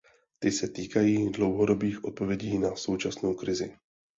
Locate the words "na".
2.59-2.75